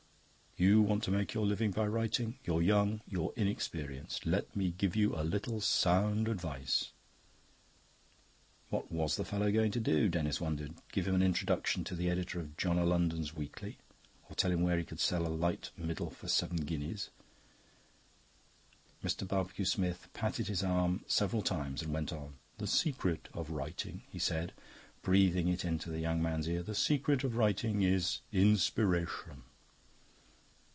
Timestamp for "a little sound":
5.17-6.27